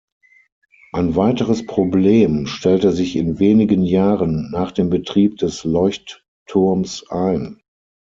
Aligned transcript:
Ein 0.93 1.15
weiteres 1.15 1.67
Problem 1.67 2.47
stellte 2.47 2.91
sich 2.91 3.15
in 3.15 3.37
wenigen 3.37 3.83
Jahren 3.83 4.49
nach 4.49 4.71
dem 4.71 4.89
Betrieb 4.89 5.37
des 5.37 5.63
Leuchtturms 5.63 7.05
ein. 7.11 7.61